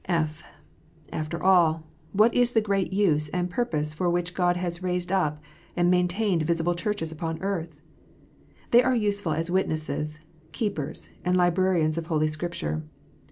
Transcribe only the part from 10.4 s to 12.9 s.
keepers, and librarians of Holy Scripture.